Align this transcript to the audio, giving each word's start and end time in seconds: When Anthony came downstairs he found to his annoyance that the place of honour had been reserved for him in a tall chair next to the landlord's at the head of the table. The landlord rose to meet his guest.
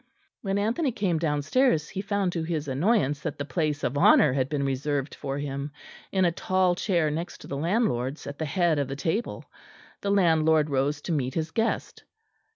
When 0.41 0.57
Anthony 0.57 0.91
came 0.91 1.19
downstairs 1.19 1.87
he 1.87 2.01
found 2.01 2.31
to 2.33 2.41
his 2.41 2.67
annoyance 2.67 3.19
that 3.19 3.37
the 3.37 3.45
place 3.45 3.83
of 3.83 3.99
honour 3.99 4.33
had 4.33 4.49
been 4.49 4.65
reserved 4.65 5.13
for 5.13 5.37
him 5.37 5.71
in 6.11 6.25
a 6.25 6.31
tall 6.31 6.73
chair 6.73 7.11
next 7.11 7.37
to 7.41 7.47
the 7.47 7.55
landlord's 7.55 8.25
at 8.25 8.39
the 8.39 8.45
head 8.45 8.79
of 8.79 8.87
the 8.87 8.95
table. 8.95 9.45
The 10.01 10.09
landlord 10.09 10.71
rose 10.71 11.03
to 11.03 11.11
meet 11.11 11.35
his 11.35 11.51
guest. 11.51 12.03